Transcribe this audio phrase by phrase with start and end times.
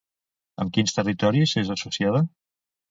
[0.65, 2.25] Amb quins territoris és associada?